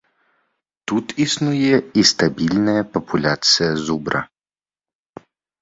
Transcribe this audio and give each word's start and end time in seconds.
Тут 0.91 1.05
існуе 1.25 1.75
і 2.01 2.05
стабільная 2.13 2.83
папуляцыя 2.97 3.71
зубра. 3.85 4.19